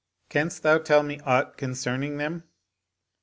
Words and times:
Canst 0.29 0.63
thou 0.63 0.79
tell 0.79 1.03
me 1.03 1.19
aught 1.27 1.57
concerning 1.57 2.17
them? 2.17 2.45